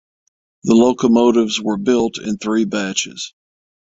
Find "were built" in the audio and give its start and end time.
1.61-2.17